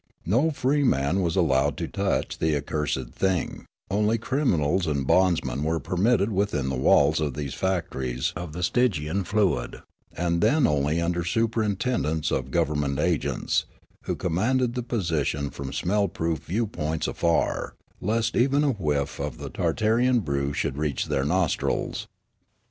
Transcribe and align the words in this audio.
No 0.25 0.49
freeman 0.49 1.21
was 1.21 1.35
allowed 1.35 1.77
to 1.77 1.87
touch 1.87 2.39
the 2.39 2.55
accursed 2.55 3.11
thing; 3.11 3.67
only 3.91 4.17
criminals 4.17 4.87
and 4.87 5.05
bondsmen 5.05 5.63
were 5.63 5.79
permitted 5.79 6.31
within 6.31 6.69
the 6.69 6.75
walls 6.75 7.19
of 7.19 7.35
these 7.35 7.53
factories 7.53 8.33
of 8.35 8.51
the 8.53 8.63
Stygian 8.63 9.23
fluid, 9.23 9.83
and 10.17 10.41
then 10.41 10.65
only 10.65 10.99
under 10.99 11.23
superintendence 11.23 12.31
of 12.31 12.49
government 12.49 12.97
agents, 12.97 13.65
who 14.05 14.15
commanded 14.15 14.73
the 14.73 14.81
position 14.81 15.51
from 15.51 15.71
smell 15.71 16.07
proof 16.07 16.39
view 16.45 16.65
points 16.65 17.05
afar, 17.07 17.75
lest 18.01 18.35
even 18.35 18.63
a 18.63 18.71
whiff 18.71 19.19
of 19.19 19.37
the 19.37 19.51
Tartarean 19.51 20.21
brew 20.21 20.51
should 20.51 20.79
reach 20.79 21.09
their 21.09 21.25
nostrils. 21.25 22.07